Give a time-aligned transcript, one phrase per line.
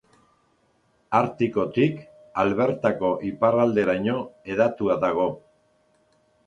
[1.19, 1.99] Artikotik
[2.45, 4.19] Albertako iparralderaino
[4.53, 5.33] hedatua dago.